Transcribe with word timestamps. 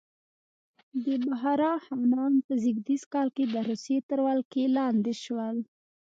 د 1.05 1.07
بخارا 1.25 1.73
خانان 1.85 2.33
په 2.45 2.53
زېږدیز 2.63 3.03
کال 3.13 3.27
د 3.53 3.55
روسیې 3.69 3.97
تر 4.09 4.19
ولکې 4.27 4.63
لاندې 4.77 5.13
شول. 5.23 5.57